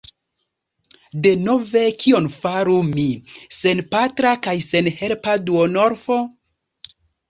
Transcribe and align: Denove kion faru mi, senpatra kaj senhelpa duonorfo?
Denove 1.27 1.83
kion 2.05 2.31
faru 2.39 2.79
mi, 2.89 3.07
senpatra 3.61 4.35
kaj 4.49 4.59
senhelpa 4.73 5.41
duonorfo? 5.49 6.23